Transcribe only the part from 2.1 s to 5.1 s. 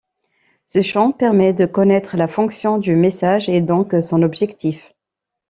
la fonction du message et donc son objectif.